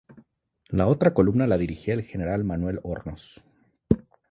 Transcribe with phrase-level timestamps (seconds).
[0.69, 3.43] La otra columna la dirigía el general Manuel Hornos.